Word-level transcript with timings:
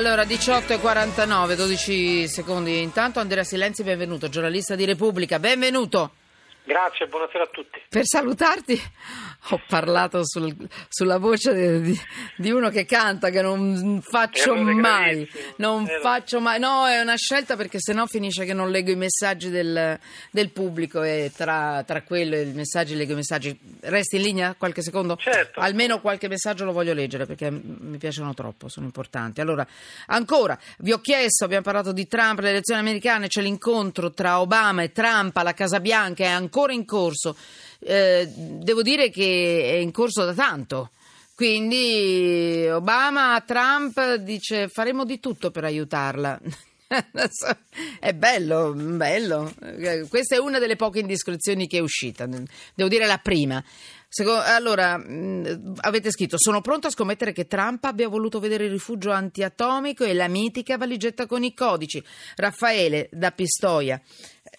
Allora, 0.00 0.24
18 0.24 0.72
e 0.72 0.78
49, 0.78 1.56
12 1.56 2.26
secondi. 2.26 2.80
Intanto 2.80 3.20
Andrea 3.20 3.44
Silenzi, 3.44 3.82
benvenuto, 3.82 4.30
giornalista 4.30 4.74
di 4.74 4.86
Repubblica, 4.86 5.38
benvenuto. 5.38 6.12
Grazie, 6.70 7.08
buonasera 7.08 7.42
a 7.42 7.48
tutti. 7.48 7.82
Per 7.88 8.06
salutarti 8.06 8.80
ho 9.48 9.60
parlato 9.66 10.24
sul- 10.24 10.54
sulla 10.88 11.18
voce 11.18 11.80
di, 11.80 12.00
di 12.36 12.52
uno 12.52 12.68
che 12.70 12.84
canta, 12.84 13.30
che 13.30 13.42
non 13.42 14.00
faccio 14.00 14.54
Errore 14.54 14.74
mai. 14.74 15.28
Non 15.56 15.82
Errore. 15.82 16.00
faccio 16.00 16.38
mai. 16.38 16.60
No, 16.60 16.86
è 16.86 17.00
una 17.00 17.16
scelta 17.16 17.56
perché 17.56 17.80
sennò 17.80 18.06
finisce 18.06 18.44
che 18.44 18.52
non 18.52 18.70
leggo 18.70 18.92
i 18.92 18.94
messaggi 18.94 19.50
del, 19.50 19.98
del 20.30 20.50
pubblico 20.52 21.02
e 21.02 21.32
tra, 21.34 21.82
tra 21.84 22.02
quello 22.02 22.36
e 22.36 22.42
i 22.42 22.52
messaggi 22.52 22.94
leggo 22.94 23.14
i 23.14 23.16
messaggi. 23.16 23.58
Resti 23.80 24.14
in 24.16 24.22
linea 24.22 24.54
qualche 24.56 24.82
secondo? 24.82 25.16
Certo. 25.16 25.58
Almeno 25.58 26.00
qualche 26.00 26.28
messaggio 26.28 26.64
lo 26.64 26.70
voglio 26.72 26.92
leggere 26.94 27.26
perché 27.26 27.50
mi 27.50 27.98
piacciono 27.98 28.32
troppo, 28.32 28.68
sono 28.68 28.86
importanti. 28.86 29.40
Allora, 29.40 29.66
ancora, 30.06 30.56
vi 30.78 30.92
ho 30.92 31.00
chiesto, 31.00 31.44
abbiamo 31.44 31.64
parlato 31.64 31.90
di 31.90 32.06
Trump, 32.06 32.38
le 32.38 32.50
elezioni 32.50 32.78
americane, 32.78 33.26
c'è 33.26 33.42
l'incontro 33.42 34.12
tra 34.12 34.38
Obama 34.38 34.82
e 34.84 34.92
Trump 34.92 35.36
alla 35.36 35.52
Casa 35.52 35.80
Bianca, 35.80 36.22
è 36.22 36.28
ancora 36.28 36.58
in 36.68 36.84
corso. 36.84 37.34
Eh, 37.78 38.28
devo 38.34 38.82
dire 38.82 39.08
che 39.08 39.70
è 39.72 39.76
in 39.76 39.90
corso 39.90 40.24
da 40.24 40.34
tanto. 40.34 40.90
Quindi 41.34 42.68
Obama 42.70 43.42
Trump 43.46 44.16
dice 44.16 44.68
faremo 44.68 45.06
di 45.06 45.18
tutto 45.20 45.50
per 45.50 45.64
aiutarla. 45.64 46.38
È 48.00 48.12
bello, 48.12 48.72
bello. 48.74 49.54
Questa 50.08 50.34
è 50.34 50.38
una 50.38 50.58
delle 50.58 50.74
poche 50.74 50.98
indiscrezioni 50.98 51.68
che 51.68 51.78
è 51.78 51.80
uscita. 51.80 52.26
Devo 52.26 52.88
dire 52.88 53.06
la 53.06 53.18
prima. 53.18 53.62
Seco- 54.08 54.40
allora, 54.40 54.98
mh, 54.98 55.74
avete 55.82 56.10
scritto: 56.10 56.36
Sono 56.36 56.60
pronto 56.60 56.88
a 56.88 56.90
scommettere 56.90 57.30
che 57.30 57.46
Trump 57.46 57.84
abbia 57.84 58.08
voluto 58.08 58.40
vedere 58.40 58.64
il 58.64 58.72
rifugio 58.72 59.12
antiatomico 59.12 60.04
e 60.04 60.14
la 60.14 60.26
mitica 60.26 60.76
valigetta 60.76 61.26
con 61.26 61.44
i 61.44 61.54
codici. 61.54 62.02
Raffaele 62.34 63.08
da 63.12 63.30
Pistoia. 63.30 64.02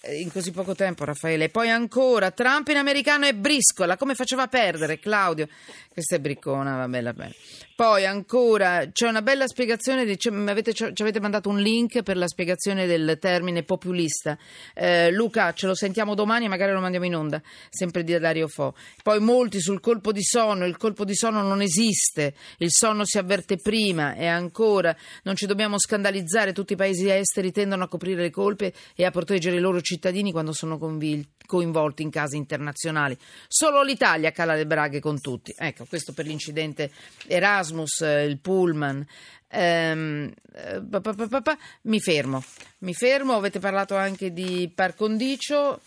Eh, 0.01 0.21
In 0.21 0.31
così 0.31 0.51
poco 0.51 0.75
tempo, 0.75 1.05
Raffaele. 1.05 1.45
E 1.45 1.49
poi 1.49 1.69
ancora: 1.69 2.31
Trump 2.31 2.67
in 2.69 2.77
americano 2.77 3.25
è 3.25 3.33
briscola. 3.33 3.97
Come 3.97 4.15
faceva 4.15 4.43
a 4.43 4.47
perdere, 4.47 4.99
Claudio? 4.99 5.47
Questa 5.91 6.15
è 6.15 6.19
briccona, 6.19 6.77
va 6.77 6.87
bella, 6.87 7.13
bella. 7.13 7.33
Poi 7.75 8.05
ancora 8.05 8.87
c'è 8.91 9.07
una 9.07 9.23
bella 9.23 9.47
spiegazione, 9.47 10.05
di, 10.05 10.17
ci, 10.17 10.27
avete, 10.27 10.71
ci 10.71 11.01
avete 11.01 11.19
mandato 11.19 11.49
un 11.49 11.59
link 11.59 12.03
per 12.03 12.15
la 12.15 12.27
spiegazione 12.27 12.85
del 12.85 13.17
termine 13.19 13.63
populista. 13.63 14.37
Eh, 14.75 15.11
Luca, 15.11 15.51
ce 15.53 15.65
lo 15.65 15.73
sentiamo 15.73 16.13
domani 16.13 16.45
e 16.45 16.47
magari 16.47 16.73
lo 16.73 16.79
mandiamo 16.79 17.07
in 17.07 17.15
onda, 17.15 17.41
sempre 17.69 18.03
di 18.03 18.17
Dario 18.19 18.47
Fo. 18.47 18.75
Poi 19.01 19.19
molti 19.19 19.59
sul 19.59 19.79
colpo 19.79 20.11
di 20.11 20.21
sonno, 20.21 20.65
il 20.65 20.77
colpo 20.77 21.03
di 21.03 21.15
sonno 21.15 21.41
non 21.41 21.61
esiste, 21.61 22.35
il 22.59 22.69
sonno 22.71 23.03
si 23.03 23.17
avverte 23.17 23.57
prima 23.57 24.13
e 24.13 24.27
ancora 24.27 24.95
non 25.23 25.35
ci 25.35 25.47
dobbiamo 25.47 25.79
scandalizzare, 25.79 26.53
tutti 26.53 26.73
i 26.73 26.77
paesi 26.77 27.09
esteri 27.09 27.51
tendono 27.51 27.85
a 27.85 27.87
coprire 27.87 28.21
le 28.21 28.29
colpe 28.29 28.73
e 28.95 29.05
a 29.05 29.11
proteggere 29.11 29.55
i 29.55 29.59
loro 29.59 29.70
cittadini 29.79 30.33
quando 30.33 30.51
sono 30.51 30.77
convil- 30.77 31.29
coinvolti 31.45 32.01
in 32.01 32.09
casi 32.09 32.35
internazionali. 32.35 33.17
Solo 33.47 33.81
l'Italia 33.83 34.31
cala 34.31 34.55
le 34.55 34.65
braghe 34.65 34.99
con 34.99 35.21
tutti. 35.21 35.53
Ecco, 35.57 35.85
questo 35.85 36.11
per 36.11 36.25
l'incidente 36.25 36.91
Erasmus, 37.27 38.01
eh, 38.01 38.23
il 38.23 38.39
Pullman. 38.39 39.07
Ehm, 39.47 40.31
eh, 40.53 40.81
pa- 40.89 40.99
pa- 41.01 41.41
pa- 41.41 41.57
mi 41.83 41.99
fermo, 41.99 42.43
mi 42.79 42.93
fermo. 42.93 43.35
Avete 43.35 43.59
parlato 43.59 43.95
anche 43.95 44.33
di 44.33 44.69
par 44.73 44.95
condicio. 44.95 45.79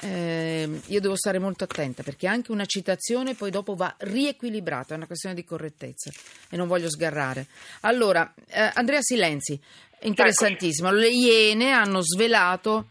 Ehm, 0.00 0.80
io 0.86 1.00
devo 1.00 1.16
stare 1.16 1.38
molto 1.38 1.64
attenta 1.64 2.02
perché 2.02 2.26
anche 2.26 2.50
una 2.50 2.64
citazione 2.64 3.34
poi 3.34 3.50
dopo 3.50 3.74
va 3.74 3.94
riequilibrata, 3.98 4.94
è 4.94 4.96
una 4.96 5.06
questione 5.06 5.34
di 5.34 5.44
correttezza 5.44 6.10
e 6.48 6.56
non 6.56 6.66
voglio 6.66 6.88
sgarrare. 6.88 7.46
Allora, 7.80 8.32
eh, 8.48 8.70
Andrea 8.74 9.02
Silenzi, 9.02 9.60
interessantissimo. 10.00 10.90
Le 10.90 11.10
Iene 11.10 11.72
hanno 11.72 12.00
svelato 12.00 12.88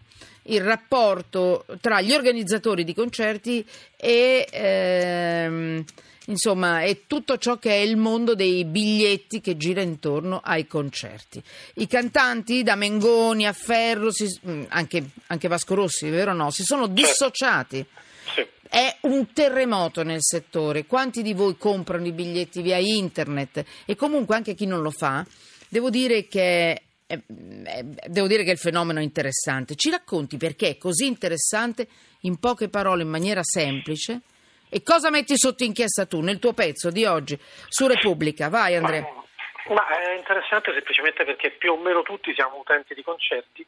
il 0.52 0.62
rapporto 0.62 1.66
tra 1.80 2.02
gli 2.02 2.14
organizzatori 2.14 2.84
di 2.84 2.94
concerti 2.94 3.66
e 3.96 4.48
ehm, 4.52 5.84
insomma 6.28 6.82
è 6.82 7.02
tutto 7.08 7.38
ciò 7.38 7.58
che 7.58 7.72
è 7.72 7.80
il 7.80 7.98
mondo 7.98 8.36
dei 8.36 8.66
biglietti 8.66 9.42
che 9.42 9.58
gira 9.58 9.82
intorno 9.82 10.42
ai 10.44 10.68
concerti. 10.68 11.42
I 11.76 11.88
cantanti 11.88 12.64
da 12.64 12.76
Mengoni 12.76 13.48
a 13.48 13.54
Ferro, 13.54 14.12
si- 14.12 14.40
mm, 14.48 14.64
anche, 14.70 15.10
anche 15.28 15.48
Vasco 15.48 15.74
Rossi, 15.76 16.10
vero 16.10 16.32
o 16.32 16.36
no? 16.36 16.52
Si 16.52 16.64
sono 16.64 16.88
dissociati. 16.88 17.86
Sì. 18.36 18.46
È 18.70 18.98
un 19.02 19.34
terremoto 19.34 20.04
nel 20.04 20.22
settore. 20.22 20.86
Quanti 20.86 21.22
di 21.22 21.34
voi 21.34 21.58
comprano 21.58 22.08
i 22.08 22.14
biglietti 22.14 22.62
via 22.62 22.78
internet? 22.78 23.66
E 23.86 23.96
comunque 23.96 24.36
anche 24.36 24.54
chi 24.54 24.66
non 24.66 24.82
lo 24.82 24.92
fa, 24.92 25.26
devo 25.68 25.90
dire 25.90 26.28
che 26.28 26.82
è, 27.12 27.20
è- 27.66 27.84
devo 28.08 28.28
dire 28.28 28.44
che 28.44 28.52
il 28.52 28.58
fenomeno 28.58 29.00
è 29.00 29.04
interessante. 29.04 29.76
Ci 29.76 29.90
racconti 29.90 30.38
perché 30.38 30.70
è 30.70 30.78
così 30.78 31.06
interessante 31.06 31.88
in 32.22 32.40
poche 32.40 32.70
parole, 32.70 33.04
in 33.04 33.10
maniera 33.10 33.44
semplice? 33.44 34.22
E 34.70 34.84
cosa 34.84 35.10
metti 35.10 35.34
sotto 35.36 35.66
inchiesta 35.66 36.06
tu 36.06 36.22
nel 36.22 36.40
tuo 36.40 36.54
pezzo 36.54 36.90
di 36.90 37.04
oggi 37.04 37.38
su 37.68 37.88
Repubblica? 37.88 38.48
Vai 38.48 38.76
Andrea. 38.76 39.02
Ma 39.68 39.88
è 39.88 40.16
interessante 40.18 40.72
semplicemente 40.74 41.26
perché 41.26 41.52
più 41.52 41.74
o 41.74 41.78
meno 41.78 42.02
tutti 42.02 42.34
siamo 42.34 42.58
utenti 42.58 42.94
di 42.94 43.04
concerti, 43.04 43.66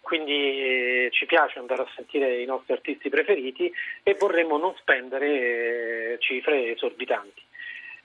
quindi 0.00 0.32
eh, 0.32 1.08
ci 1.12 1.26
piace 1.26 1.58
andare 1.58 1.82
a 1.82 1.88
sentire 1.94 2.42
i 2.42 2.44
nostri 2.44 2.72
artisti 2.72 3.08
preferiti 3.08 3.72
e 4.02 4.16
vorremmo 4.18 4.58
non 4.58 4.74
spendere 4.76 6.14
eh, 6.14 6.16
cifre 6.18 6.72
esorbitanti. 6.72 7.42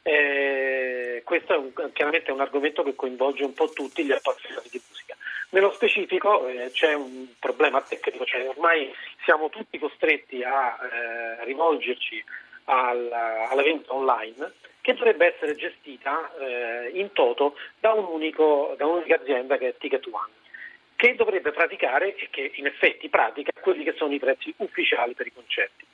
Eh, 0.08 1.24
questo 1.26 1.54
è 1.56 1.58
un- 1.58 1.74
chiaramente 1.92 2.32
un 2.32 2.40
argomento 2.40 2.84
che 2.84 2.94
coinvolge 2.94 3.44
un 3.44 3.56
po' 3.56 3.70
tutti 3.70 4.06
gli 4.06 4.12
appassionati 4.12 4.70
di 4.70 4.80
musica. 4.88 5.16
Nello 5.50 5.72
specifico 5.72 6.48
eh, 6.48 6.70
c'è 6.72 6.94
un 6.94 7.26
problema 7.40 7.82
tecnico, 7.82 8.24
cioè 8.24 8.48
ormai 8.48 8.94
siamo 9.24 9.50
tutti 9.50 9.80
costretti 9.80 10.44
a 10.44 10.78
eh, 10.78 11.46
rivolgerci 11.46 12.24
al, 12.66 13.12
alla 13.12 13.64
vendita 13.64 13.96
online 13.96 14.54
che 14.82 14.94
dovrebbe 14.94 15.34
essere 15.34 15.56
gestita 15.56 16.32
eh, 16.38 16.92
in 16.94 17.12
toto 17.12 17.56
da, 17.80 17.94
un 17.94 18.06
unico, 18.06 18.76
da 18.78 18.86
un'unica 18.86 19.16
azienda 19.16 19.58
che 19.58 19.70
è 19.70 19.78
Ticket 19.78 20.06
One 20.06 20.34
che 20.96 21.16
dovrebbe 21.16 21.52
praticare 21.52 22.16
e 22.16 22.28
che 22.30 22.52
in 22.54 22.68
effetti 22.68 23.10
pratica 23.10 23.52
quelli 23.60 23.84
che 23.84 23.96
sono 23.98 24.14
i 24.14 24.20
prezzi 24.20 24.54
ufficiali 24.58 25.14
per 25.14 25.26
i 25.26 25.34
concerti. 25.34 25.85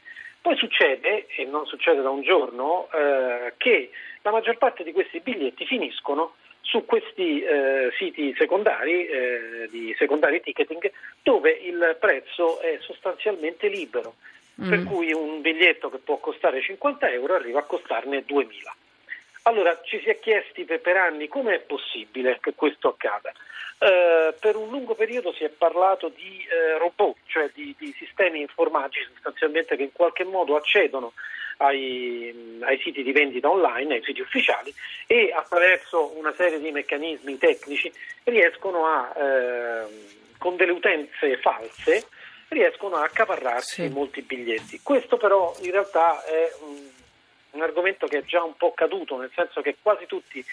Poi 0.42 0.56
succede, 0.58 1.28
e 1.36 1.46
non 1.46 1.66
succede 1.68 2.02
da 2.02 2.10
un 2.10 2.24
giorno, 2.24 2.90
eh, 2.94 3.54
che 3.58 3.92
la 4.24 4.32
maggior 4.32 4.58
parte 4.58 4.84
di 4.84 4.92
questi 4.92 5.20
biglietti 5.20 5.66
finiscono 5.66 6.36
su 6.62 6.86
questi 6.86 7.42
eh, 7.44 7.92
siti 7.98 8.34
secondari, 8.38 9.06
eh, 9.06 9.68
di 9.70 9.94
secondary 9.98 10.42
ticketing, 10.42 10.92
dove 11.22 11.52
il 11.52 11.96
prezzo 12.00 12.60
è 12.60 12.78
sostanzialmente 12.82 13.68
libero. 13.68 14.16
Per 14.56 14.80
Mm. 14.80 14.86
cui 14.86 15.12
un 15.12 15.42
biglietto 15.42 15.90
che 15.90 15.98
può 15.98 16.18
costare 16.18 16.62
50 16.62 17.10
euro 17.10 17.34
arriva 17.36 17.60
a 17.60 17.64
costarne 17.64 18.24
2000. 18.26 18.76
Allora 19.44 19.80
ci 19.84 20.00
si 20.02 20.10
è 20.10 20.20
chiesti 20.20 20.66
per, 20.66 20.98
anni 20.98 21.28
come 21.28 21.56
è 21.56 21.60
possibile 21.60 22.38
che 22.42 22.54
questo 22.54 22.90
accada. 22.90 23.32
Eh, 23.80 24.36
per 24.40 24.56
un 24.56 24.70
lungo 24.70 24.94
periodo 24.94 25.34
si 25.34 25.44
è 25.44 25.50
parlato 25.50 26.10
di 26.10 26.46
eh, 26.48 26.78
robot, 26.78 27.16
cioè 27.26 27.50
di, 27.54 27.76
di 27.80 27.92
sistemi 27.98 28.40
informatici 28.42 29.08
sostanzialmente 29.14 29.76
che 29.76 29.84
in 29.84 29.92
qualche 29.92 30.24
modo 30.24 30.56
accedono 30.56 31.14
ai, 31.58 32.60
ai 32.62 32.80
siti 32.80 33.02
di 33.02 33.12
vendita 33.12 33.50
online, 33.50 33.96
ai 33.96 34.04
siti 34.04 34.22
ufficiali 34.22 34.72
e 35.08 35.32
attraverso 35.34 36.16
una 36.18 36.34
serie 36.34 36.60
di 36.60 36.72
meccanismi 36.72 37.38
tecnici 37.40 37.92
riescono 38.26 38.86
a, 38.86 39.12
ehm, 39.18 39.90
con 40.38 40.56
delle 40.56 40.72
utenze 40.72 41.38
false, 41.38 42.08
riescono 42.50 42.98
a 42.98 43.04
accaparrarsi 43.04 43.84
Sì. 43.84 43.90
molti 43.90 44.22
biglietti. 44.22 44.82
Questo 44.84 45.18
però 45.18 45.56
in 45.62 45.72
realtà 45.72 46.24
è 46.26 46.52
un, 46.62 46.90
un 47.52 47.62
argomento 47.62 48.08
che 48.08 48.20
è 48.20 48.24
già 48.24 48.44
un 48.44 48.56
po' 48.56 48.74
caduto, 48.74 49.18
nel 49.18 49.32
senso 49.36 49.62
che 49.62 49.78
quasi 49.82 50.06
tutti 50.06 50.44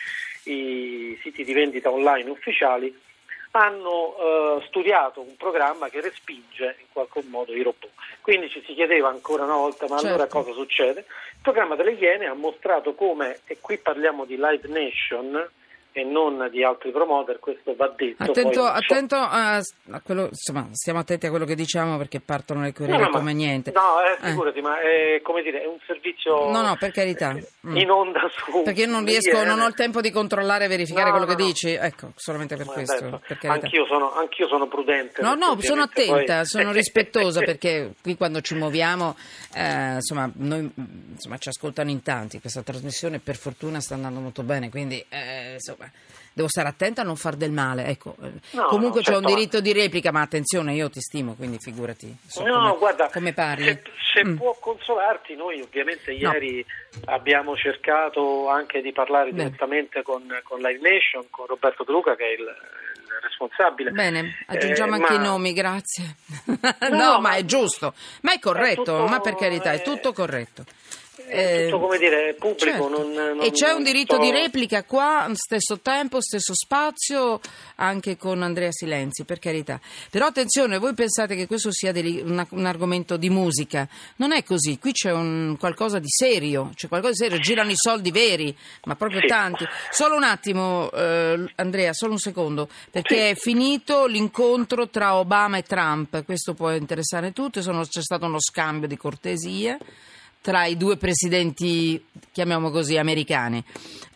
i 0.44 1.19
siti 1.22 1.44
di 1.44 1.53
vendita 1.53 1.91
online 1.91 2.31
ufficiali 2.31 3.06
hanno 3.53 4.16
eh, 4.60 4.66
studiato 4.66 5.21
un 5.21 5.36
programma 5.36 5.89
che 5.89 6.00
respinge 6.00 6.77
in 6.80 6.86
qualche 6.92 7.22
modo 7.28 7.54
i 7.54 7.62
robot. 7.62 7.89
Quindi 8.21 8.50
ci 8.50 8.62
si 8.66 8.74
chiedeva 8.74 9.09
ancora 9.09 9.45
una 9.45 9.56
volta, 9.56 9.86
ma 9.89 9.97
allora 9.97 10.28
Certo. 10.28 10.42
cosa 10.42 10.53
succede? 10.53 11.00
Il 11.00 11.42
programma 11.42 11.74
delle 11.74 11.92
Iene 11.92 12.27
ha 12.27 12.34
mostrato 12.34 12.95
come, 12.95 13.41
e 13.47 13.59
qui 13.60 13.78
parliamo 13.78 14.24
di 14.24 14.36
Live 14.36 14.68
Nation 14.68 15.51
e 15.93 16.05
non 16.05 16.49
di 16.51 16.63
altri 16.63 16.91
promoter, 16.93 17.39
questo 17.39 17.75
va 17.75 17.93
detto. 17.97 18.23
Attento, 18.23 18.43
poi 18.43 18.55
so- 18.55 18.65
attento 18.67 19.15
a, 19.17 19.57
a 19.57 20.01
quello, 20.03 20.27
insomma, 20.31 20.69
stiamo 20.73 20.99
attenti 21.01 21.27
a 21.27 21.31
quello 21.31 21.45
che 21.45 21.55
diciamo 21.55 21.97
perché 21.97 22.21
partono 22.21 22.63
le 22.63 22.73
querele 22.73 22.99
No, 22.99 23.05
no, 23.05 23.11
ma- 23.11 23.19
come 23.19 23.33
niente. 23.33 23.73
No, 23.75 24.01
eh, 24.01 24.27
Eh. 24.27 24.29
figurati, 24.31 24.61
ma 24.61 24.81
è, 24.81 25.21
come 25.23 25.43
dire, 25.43 25.63
è 25.63 25.67
un 25.67 25.79
servizio 25.87 26.51
No, 26.51 26.63
no, 26.63 26.77
per 26.79 26.93
carità. 26.93 27.35
Mm. 27.67 27.77
in 27.77 27.91
onda 27.91 28.21
su... 28.31 28.63
Perché 28.63 28.83
io 28.83 28.87
non 28.89 29.05
riesco, 29.05 29.43
non 29.45 29.61
ho 29.61 29.67
il 29.67 29.75
tempo 29.75 30.01
di 30.01 30.11
controllare 30.11 30.67
e 30.67 30.69
verificare 30.69 31.11
No, 31.11 31.17
quello 31.17 31.27
che 31.27 31.43
dici. 31.43 31.71
Ecco, 31.73 32.13
solamente 32.15 32.57
per 32.57 32.67
Ma 32.67 32.73
questo. 32.73 33.21
per 33.27 33.39
anch'io, 33.51 33.87
sono, 33.87 34.13
anch'io 34.13 34.47
sono 34.47 34.67
prudente. 34.69 35.23
No, 35.23 35.35
no, 35.35 35.57
sono 35.61 35.83
attenta, 35.83 36.37
poi- 36.37 36.47
sono 36.47 36.71
rispettosa 36.73 37.41
perché 37.41 37.95
qui 38.03 38.17
quando 38.17 38.41
ci 38.41 38.55
muoviamo, 38.55 39.17
eh, 39.55 39.95
insomma, 39.95 40.31
noi, 40.35 40.61
mm, 40.63 41.13
insomma, 41.13 41.39
ci 41.39 41.49
ascoltano 41.49 41.91
in 41.91 42.03
tanti. 42.03 42.41
Questa 42.41 42.63
trasmissione 42.63 43.19
per 43.19 43.37
fortuna 43.37 43.81
sta 43.81 43.95
andando 43.95 44.21
molto 44.21 44.43
bene, 44.43 44.69
quindi 44.71 45.03
eh, 45.09 45.55
so- 45.59 45.77
insomma 45.78 45.91
devo 46.33 46.48
stare 46.48 46.69
attenta 46.69 47.01
a 47.01 47.04
non 47.04 47.16
far 47.16 47.34
del 47.34 47.51
male. 47.51 47.86
Ecco, 47.86 48.15
No, 48.51 48.66
comunque 48.66 49.01
no, 49.01 49.07
c'è 49.07 49.16
un 49.16 49.22
certo. 49.22 49.34
diritto 49.34 49.60
di 49.60 49.72
replica, 49.72 50.13
ma 50.13 50.21
attenzione, 50.21 50.72
io 50.75 50.89
ti 50.89 51.01
stimo, 51.01 51.34
quindi 51.34 51.59
figurati 51.59 52.16
so 52.28 52.45
no, 52.45 52.54
come, 52.60 52.77
guarda, 52.78 53.10
come 53.13 53.33
parli. 53.33 53.65
se, 53.65 53.83
se 54.15 54.25
Mm. 54.25 54.36
può 54.36 54.57
consolarti, 54.60 55.34
noi 55.34 55.60
ovviamente 55.60 56.13
No. 56.16 56.33
ieri 56.33 56.65
abbiamo 57.07 57.57
cercato 57.57 58.48
anche 58.48 58.80
di 58.80 58.92
parlare 58.92 59.30
Bene. 59.30 59.45
direttamente 59.47 60.03
con, 60.03 60.22
con 60.45 60.60
Live 60.60 60.78
Nation, 60.80 61.25
con 61.30 61.47
Roberto 61.47 61.83
De 61.84 61.91
Luca 61.92 62.15
che 62.15 62.25
è 62.25 62.33
il, 62.33 62.41
il 62.41 63.19
responsabile. 63.22 63.91
Bene, 63.91 64.36
aggiungiamo 64.47 64.92
Eh, 64.97 65.01
anche 65.01 65.15
i 65.15 65.19
ma- 65.19 65.22
nomi, 65.25 65.53
grazie. 65.53 66.15
no, 66.47 66.89
No, 66.91 66.97
ma 67.15 67.19
ma- 67.21 67.34
è 67.34 67.45
giusto, 67.45 67.95
ma 68.22 68.33
è 68.33 68.39
corretto, 68.39 68.83
tutto- 68.84 69.07
ma 69.09 69.19
per 69.21 69.34
carità, 69.34 69.72
è 69.72 69.77
eh, 69.77 69.83
tutto 69.83 70.13
corretto. 70.13 70.65
È 71.28 71.65
tutto, 71.65 71.80
come 71.80 71.98
dire, 71.98 72.34
pubblico, 72.39 72.59
certo. 72.65 72.89
non- 72.89 73.13
non- 73.13 73.41
e 73.42 73.51
c'è 73.51 73.71
un 73.72 73.83
diritto 73.83 74.15
sto- 74.15 74.22
di 74.25 74.30
replica 74.30 74.84
qua, 74.84 75.28
stesso 75.34 75.78
tempo, 75.80 76.21
stesso 76.21 76.54
spazio, 76.54 77.41
anche 77.77 78.16
con 78.16 78.42
Andrea 78.42 78.71
Silenzi, 78.72 79.25
per 79.25 79.39
carità. 79.39 79.80
Però 80.10 80.27
attenzione, 80.27 80.78
voi 80.78 80.95
pensate 80.95 81.36
che 81.36 81.47
questo 81.47 81.71
sia 81.72 81.92
deli- 81.92 82.21
una- 82.25 82.47
un 82.51 82.66
argomento 82.66 83.16
di 83.16 83.30
musica. 83.30 83.86
Non 84.16 84.33
è 84.33 84.42
così, 84.42 84.78
qui 84.78 84.92
c'è 84.92 85.13
un, 85.13 85.57
qualcosa 85.59 85.98
di 85.98 86.09
serio, 86.09 86.71
c'è 86.75 86.89
qualcosa 86.89 87.13
di 87.13 87.19
serio, 87.19 87.39
girano 87.39 87.71
i 87.71 87.77
soldi 87.77 88.10
veri, 88.10 88.57
ma 88.84 88.97
proprio 88.97 89.21
Sì. 89.21 89.27
tanti. 89.27 89.65
Solo 89.91 90.16
un 90.16 90.25
attimo, 90.25 90.91
eh, 90.92 91.45
Andrea, 91.57 91.92
solo 91.92 92.13
un 92.13 92.19
secondo, 92.19 92.69
perché 92.91 93.30
è 93.30 93.34
finito 93.34 94.07
l'incontro 94.07 94.89
tra 94.89 95.16
Obama 95.16 95.59
e 95.59 95.63
Trump, 95.63 96.25
questo 96.25 96.54
può 96.54 96.71
interessare 96.72 97.33
tutti, 97.33 97.63
sono- 97.63 97.84
c'è 97.84 98.03
stato 98.03 98.25
uno 98.27 98.41
scambio 98.41 98.89
di 98.89 98.97
cortesia 98.97 99.78
tra 100.48 100.65
i 100.65 100.78
due 100.78 100.97
presidenti, 100.97 102.03
chiamiamo 102.33 102.71
così, 102.71 102.97
americani. 102.97 103.62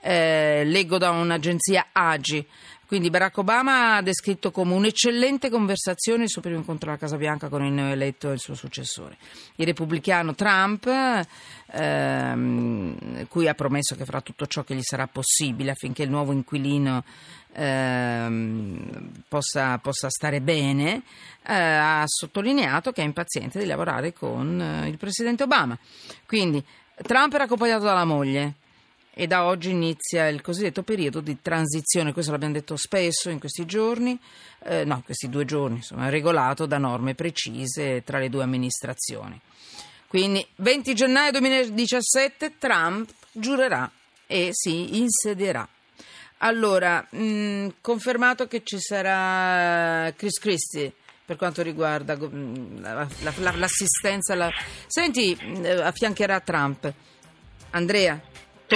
Eh, 0.00 0.62
leggo 0.64 0.96
da 0.96 1.10
un'agenzia 1.10 1.88
AGI. 1.92 2.46
Quindi 2.92 3.08
Barack 3.08 3.38
Obama 3.38 3.96
ha 3.96 4.02
descritto 4.02 4.50
come 4.50 4.74
un'eccellente 4.74 5.48
conversazione 5.48 6.24
il 6.24 6.28
suo 6.28 6.42
primo 6.42 6.58
incontro 6.58 6.90
alla 6.90 6.98
Casa 6.98 7.16
Bianca 7.16 7.48
con 7.48 7.64
il 7.64 7.72
neoeletto 7.72 8.28
e 8.28 8.34
il 8.34 8.38
suo 8.38 8.54
successore. 8.54 9.16
Il 9.54 9.64
repubblicano 9.64 10.34
Trump, 10.34 10.86
ehm, 11.72 13.26
cui 13.28 13.48
ha 13.48 13.54
promesso 13.54 13.96
che 13.96 14.04
farà 14.04 14.20
tutto 14.20 14.46
ciò 14.46 14.62
che 14.62 14.74
gli 14.74 14.82
sarà 14.82 15.06
possibile 15.06 15.70
affinché 15.70 16.02
il 16.02 16.10
nuovo 16.10 16.32
inquilino 16.32 17.02
ehm, 17.54 19.10
possa, 19.26 19.78
possa 19.78 20.10
stare 20.10 20.42
bene, 20.42 21.00
eh, 21.46 21.54
ha 21.54 22.02
sottolineato 22.04 22.92
che 22.92 23.00
è 23.00 23.06
impaziente 23.06 23.58
di 23.58 23.64
lavorare 23.64 24.12
con 24.12 24.60
eh, 24.60 24.88
il 24.88 24.98
presidente 24.98 25.44
Obama. 25.44 25.78
Quindi 26.26 26.62
Trump 26.96 27.32
era 27.32 27.44
accompagnato 27.44 27.84
dalla 27.84 28.04
moglie 28.04 28.56
e 29.14 29.26
da 29.26 29.44
oggi 29.44 29.70
inizia 29.70 30.28
il 30.28 30.40
cosiddetto 30.40 30.82
periodo 30.82 31.20
di 31.20 31.38
transizione, 31.42 32.12
questo 32.12 32.30
l'abbiamo 32.32 32.54
detto 32.54 32.76
spesso 32.76 33.28
in 33.30 33.38
questi 33.38 33.66
giorni, 33.66 34.18
eh, 34.64 34.84
no, 34.84 35.02
questi 35.04 35.28
due 35.28 35.44
giorni, 35.44 35.76
insomma, 35.76 36.08
regolato 36.08 36.64
da 36.66 36.78
norme 36.78 37.14
precise 37.14 38.02
tra 38.04 38.18
le 38.18 38.28
due 38.30 38.42
amministrazioni. 38.42 39.38
Quindi 40.06 40.46
20 40.56 40.94
gennaio 40.94 41.30
2017 41.32 42.54
Trump 42.58 43.10
giurerà 43.32 43.90
e 44.26 44.48
si 44.52 44.98
insedierà. 44.98 45.66
Allora, 46.38 47.06
mh, 47.08 47.74
confermato 47.80 48.46
che 48.48 48.62
ci 48.64 48.78
sarà 48.80 50.10
Chris 50.16 50.38
Christie 50.38 50.92
per 51.24 51.36
quanto 51.36 51.62
riguarda 51.62 52.16
mh, 52.16 52.80
la- 52.80 53.08
la- 53.22 53.34
la- 53.38 53.56
l'assistenza. 53.56 54.34
la- 54.34 54.50
Senti, 54.86 55.34
mh, 55.40 55.80
affiancherà 55.82 56.40
Trump. 56.40 56.92
Andrea, 57.70 58.20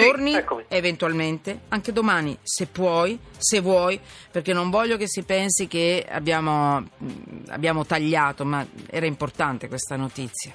torni 0.01 0.35
eccomi. 0.35 0.65
eventualmente, 0.69 1.61
anche 1.69 1.93
domani, 1.93 2.37
se 2.43 2.67
puoi, 2.67 3.19
se 3.37 3.61
vuoi, 3.61 3.99
perché 4.31 4.53
non 4.53 4.71
voglio 4.71 4.97
che 4.97 5.09
si 5.09 5.23
pensi 5.23 5.67
che 5.67 6.07
abbiamo, 6.09 6.81
mh, 6.81 7.45
abbiamo 7.49 7.85
tagliato, 7.85 8.45
ma 8.45 8.67
era 8.91 9.07
importante 9.07 9.69
questa 9.69 9.97
notizia. 9.97 10.53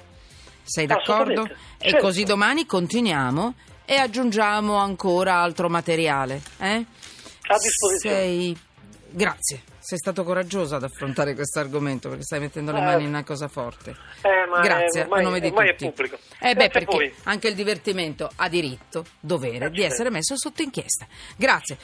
Sei 0.62 0.86
d'accordo? 0.86 1.32
Assolutamente, 1.42 1.56
E 1.78 1.90
certo. 1.90 2.06
così 2.06 2.22
domani 2.24 2.66
continuiamo 2.66 3.54
e 3.84 3.96
aggiungiamo 3.96 4.76
ancora 4.76 5.40
altro 5.40 5.68
materiale. 5.68 6.40
Eh? 6.58 6.84
A 7.46 7.56
disposizione. 7.58 8.16
Sei... 8.16 8.58
Grazie, 9.14 9.62
sei 9.78 9.98
stato 9.98 10.24
coraggioso 10.24 10.74
ad 10.76 10.84
affrontare 10.84 11.34
questo 11.34 11.58
argomento 11.60 12.08
perché 12.08 12.24
stai 12.24 12.40
mettendo 12.40 12.72
le 12.72 12.78
Eh. 12.78 12.82
mani 12.82 13.02
in 13.02 13.08
una 13.10 13.24
cosa 13.24 13.46
forte. 13.48 13.90
Eh, 14.22 14.46
ma 14.48 14.60
Grazie, 14.60 15.00
è- 15.00 15.04
ormai- 15.04 15.20
a 15.20 15.22
nome 15.22 15.40
di 15.40 15.50
tutti. 15.52 15.84
pubblico. 15.84 16.16
Eh 16.40 16.54
beh, 16.54 16.68
Grazie 16.68 16.84
perché 16.86 17.14
anche 17.24 17.48
il 17.48 17.54
divertimento 17.54 18.30
ha 18.36 18.48
diritto, 18.48 19.04
dovere 19.20 19.66
Eh, 19.66 19.70
di 19.70 19.76
certo. 19.80 19.92
essere 19.92 20.10
messo 20.10 20.36
sotto 20.36 20.62
inchiesta. 20.62 21.06
Grazie. 21.36 21.76